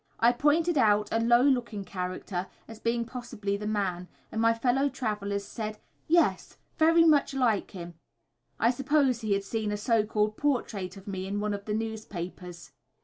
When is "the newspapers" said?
11.65-12.71